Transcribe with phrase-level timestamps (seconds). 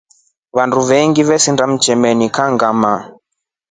[0.55, 2.91] Vandu vengi veshinda mtemeni kangʼama.